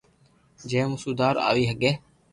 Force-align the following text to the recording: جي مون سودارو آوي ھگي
جي 0.69 0.79
مون 0.89 0.97
سودارو 1.03 1.45
آوي 1.49 1.63
ھگي 1.71 1.91